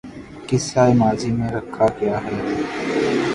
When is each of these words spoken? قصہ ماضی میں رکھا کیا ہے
قصہ 0.47 0.83
ماضی 0.99 1.31
میں 1.31 1.49
رکھا 1.51 1.87
کیا 1.97 2.17
ہے 2.25 2.37